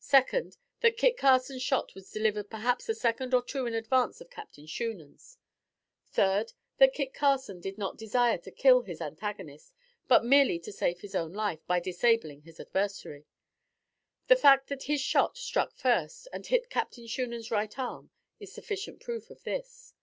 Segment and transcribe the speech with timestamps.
[0.00, 4.28] Second, that Kit Carson's shot was delivered perhaps a second or two in advance of
[4.28, 5.38] Captain Shunan's;
[6.08, 9.72] third, that Kit Carson did not desire to kill his antagonist,
[10.08, 13.24] but merely to save his own life, by disabling his adversary.
[14.26, 18.10] The fact that his shot struck first and hit Captain Shunan's right arm
[18.40, 19.94] is sufficient proof of this.